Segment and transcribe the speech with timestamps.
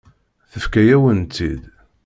[0.51, 1.61] Tefka-yawen-tt-id.